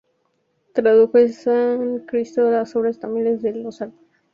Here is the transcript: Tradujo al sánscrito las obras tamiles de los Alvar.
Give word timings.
Tradujo 0.73 1.15
al 1.19 1.31
sánscrito 1.31 2.49
las 2.49 2.75
obras 2.75 2.97
tamiles 2.99 3.43
de 3.43 3.53
los 3.53 3.83
Alvar. 3.83 3.99